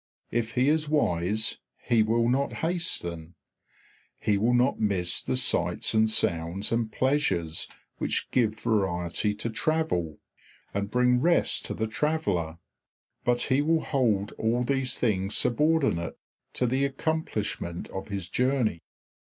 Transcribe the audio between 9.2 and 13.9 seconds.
to travel and bring rest to the traveller; but he will